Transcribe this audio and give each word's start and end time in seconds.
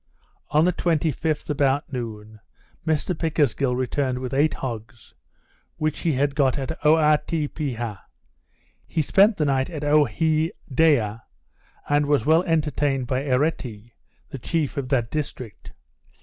On 0.49 0.65
the 0.65 0.73
25th; 0.73 1.47
about 1.51 1.93
noon, 1.93 2.39
Mr 2.87 3.15
Pickersgill 3.15 3.75
returned 3.75 4.17
with 4.17 4.33
eight 4.33 4.55
hogs, 4.55 5.13
which 5.77 5.99
he 5.99 6.17
got 6.27 6.57
at 6.57 6.69
Oaiti 6.81 7.47
piha. 7.47 7.99
He 8.87 9.03
spent 9.03 9.37
the 9.37 9.45
night 9.45 9.69
at 9.69 9.83
Ohedea, 9.83 11.21
and 11.87 12.07
was 12.07 12.25
well 12.25 12.41
entertained 12.45 13.05
by 13.05 13.21
Ereti, 13.21 13.91
the 14.29 14.39
chief 14.39 14.75
of 14.75 14.89
that 14.89 15.11
district. 15.11 15.71